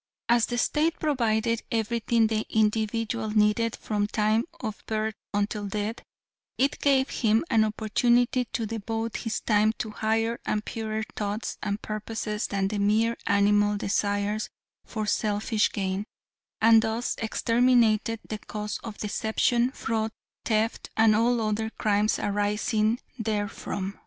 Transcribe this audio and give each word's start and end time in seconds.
"As 0.29 0.47
the 0.47 0.57
State 0.57 0.97
provided 0.99 1.61
everything 1.71 2.25
the 2.25 2.47
individual 2.49 3.29
needed 3.29 3.75
from 3.75 4.07
time 4.07 4.45
of 4.59 4.83
birth 4.87 5.13
until 5.31 5.67
death, 5.67 5.97
it 6.57 6.79
gave 6.79 7.11
him 7.11 7.45
an 7.51 7.63
opportunity 7.63 8.45
to 8.45 8.65
devote 8.65 9.17
his 9.17 9.41
time 9.41 9.73
to 9.73 9.91
higher 9.91 10.39
and 10.43 10.65
purer 10.65 11.03
thoughts 11.15 11.59
and 11.61 11.79
purposes 11.83 12.47
than 12.47 12.69
the 12.69 12.79
mere 12.79 13.15
animal 13.27 13.77
desires 13.77 14.49
for 14.85 15.05
selfish 15.05 15.71
gain, 15.71 16.05
and 16.59 16.81
thus 16.81 17.13
exterminated 17.19 18.21
the 18.27 18.39
cause 18.39 18.79
of 18.83 18.97
deception, 18.97 19.69
fraud, 19.69 20.11
theft 20.45 20.89
and 20.97 21.15
all 21.15 21.39
other 21.39 21.69
crimes 21.69 22.17
arising 22.17 22.99
therefrom. 23.19 23.99